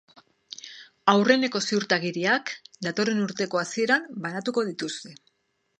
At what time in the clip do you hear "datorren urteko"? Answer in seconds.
2.89-3.65